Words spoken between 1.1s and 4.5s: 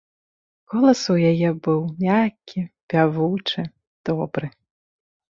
у яе быў мяккі, пявучы, добры.